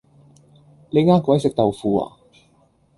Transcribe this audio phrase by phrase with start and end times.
[0.89, 2.47] 你呃鬼食豆腐呀